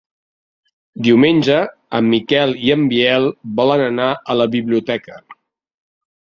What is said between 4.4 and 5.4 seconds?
la biblioteca.